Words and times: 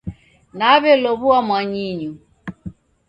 Naw'elow'ua 0.57 1.37
mwanyinyu. 1.47 2.11